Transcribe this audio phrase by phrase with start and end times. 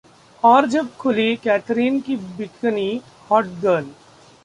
[0.43, 3.93] और जब खुली कैथरीन की बिकनी | 'हॉट गर्ल'